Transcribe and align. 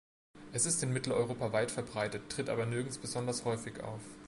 Es 0.51 0.65
ist 0.65 0.81
in 0.81 0.93
Mitteleuropa 0.93 1.53
weit 1.53 1.69
verbreitet, 1.69 2.27
tritt 2.31 2.49
aber 2.49 2.65
nirgends 2.65 2.97
besonders 2.97 3.45
häufig 3.45 3.81
auf. 3.83 4.01